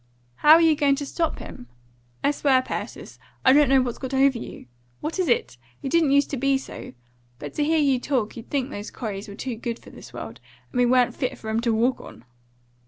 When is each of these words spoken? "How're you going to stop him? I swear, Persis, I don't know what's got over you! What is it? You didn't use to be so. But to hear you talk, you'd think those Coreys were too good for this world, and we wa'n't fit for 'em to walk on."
"How're 0.37 0.59
you 0.61 0.75
going 0.75 0.95
to 0.95 1.05
stop 1.05 1.37
him? 1.37 1.67
I 2.23 2.31
swear, 2.31 2.63
Persis, 2.63 3.19
I 3.45 3.53
don't 3.53 3.69
know 3.69 3.83
what's 3.83 3.99
got 3.99 4.15
over 4.15 4.35
you! 4.39 4.65
What 4.99 5.19
is 5.19 5.27
it? 5.27 5.57
You 5.83 5.91
didn't 5.91 6.09
use 6.09 6.25
to 6.29 6.37
be 6.37 6.57
so. 6.57 6.93
But 7.37 7.53
to 7.53 7.63
hear 7.63 7.77
you 7.77 7.99
talk, 7.99 8.35
you'd 8.35 8.49
think 8.49 8.71
those 8.71 8.89
Coreys 8.89 9.27
were 9.27 9.35
too 9.35 9.55
good 9.55 9.77
for 9.77 9.91
this 9.91 10.11
world, 10.11 10.39
and 10.71 10.79
we 10.79 10.87
wa'n't 10.87 11.15
fit 11.15 11.37
for 11.37 11.51
'em 11.51 11.59
to 11.59 11.71
walk 11.71 12.01
on." 12.01 12.25